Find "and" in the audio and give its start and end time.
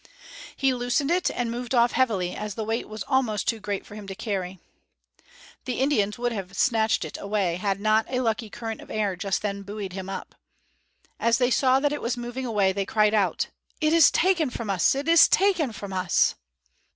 1.29-1.51